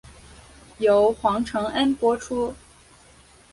[0.79, 2.55] 由黄承恩播出。